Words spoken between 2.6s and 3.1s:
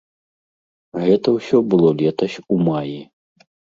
маі.